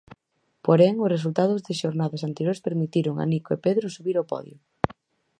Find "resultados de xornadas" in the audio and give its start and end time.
1.15-2.25